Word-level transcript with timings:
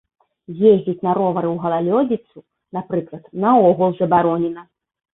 Ездзіць 0.69 1.03
на 1.07 1.11
ровары 1.19 1.47
ў 1.51 1.57
галалёдзіцу, 1.67 2.37
напрыклад, 2.81 3.23
наогул 3.47 3.89
забаронена. 4.03 4.71